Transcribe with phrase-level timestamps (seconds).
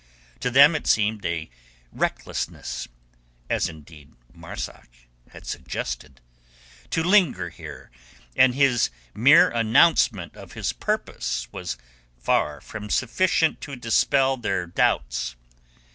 [0.39, 1.47] To them it seemed a
[1.91, 4.89] recklessness—as, indeed, Marzak
[5.29, 7.91] had suggested—to linger here,
[8.35, 11.77] and his mere announcement of his purpose was
[12.17, 15.35] far from sufficient to dispel their doubts.